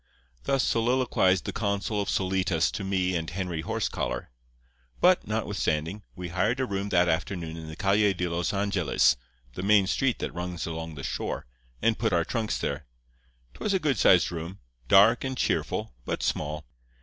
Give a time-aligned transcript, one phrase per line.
[0.45, 4.31] "Thus soliloquized the consul of Solitas to me and Henry Horsecollar.
[4.99, 9.15] "But, notwithstanding, we hired a room that afternoon in the Calle de los Angeles,
[9.53, 11.45] the main street that runs along the shore,
[11.83, 12.87] and put our trunks there.
[13.53, 16.65] 'Twas a good sized room, dark and cheerful, but small.